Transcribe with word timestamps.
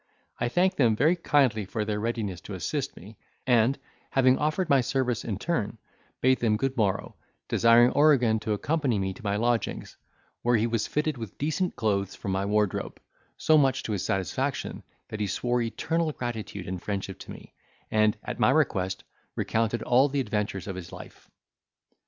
I 0.39 0.49
thanked 0.49 0.77
them 0.77 0.95
very 0.95 1.15
kindly 1.15 1.63
for 1.63 1.85
their 1.85 1.99
readiness 1.99 2.41
to 2.41 2.55
assist 2.55 2.97
me, 2.97 3.19
and, 3.45 3.77
having 4.09 4.35
offered 4.39 4.67
my 4.67 4.81
service 4.81 5.23
in 5.23 5.35
my 5.35 5.37
turn, 5.37 5.77
bade 6.21 6.39
them 6.39 6.57
good 6.57 6.75
morrow, 6.75 7.15
desiring 7.47 7.91
Oregan 7.91 8.39
to 8.39 8.53
accompany 8.53 8.97
me 8.97 9.13
to 9.13 9.23
my 9.23 9.35
lodgings, 9.35 9.97
where 10.41 10.55
he 10.57 10.65
was 10.65 10.87
fitted 10.87 11.19
with 11.19 11.37
decent 11.37 11.75
clothes 11.75 12.15
from 12.15 12.31
my 12.31 12.45
wardrobe, 12.47 12.99
so 13.37 13.59
much 13.59 13.83
to 13.83 13.91
his 13.91 14.03
satisfaction, 14.03 14.81
that 15.09 15.19
he 15.19 15.27
swore 15.27 15.61
eternal 15.61 16.11
gratitude 16.11 16.67
and 16.67 16.81
friendship 16.81 17.19
to 17.19 17.31
me, 17.31 17.53
and, 17.91 18.17
at 18.23 18.39
my 18.39 18.49
request, 18.49 19.03
recounted 19.35 19.83
all 19.83 20.09
the 20.09 20.19
adventures 20.19 20.65
of 20.65 20.75
his 20.75 20.91
life. 20.91 21.29